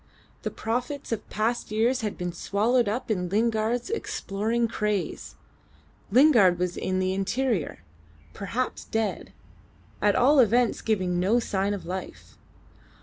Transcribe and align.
The 0.41 0.49
profits 0.49 1.11
of 1.11 1.29
past 1.29 1.69
years 1.69 2.01
had 2.01 2.17
been 2.17 2.33
swallowed 2.33 2.89
up 2.89 3.11
in 3.11 3.29
Lingard's 3.29 3.91
exploring 3.91 4.67
craze. 4.67 5.35
Lingard 6.09 6.57
was 6.57 6.75
in 6.75 6.97
the 6.97 7.13
interior 7.13 7.83
perhaps 8.33 8.83
dead 8.83 9.31
at 10.01 10.15
all 10.15 10.39
events 10.39 10.81
giving 10.81 11.19
no 11.19 11.39
sign 11.39 11.75
of 11.75 11.85
life. 11.85 12.35